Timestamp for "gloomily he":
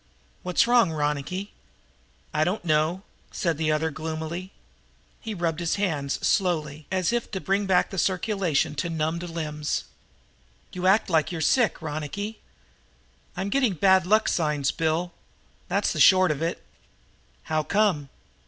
3.91-5.35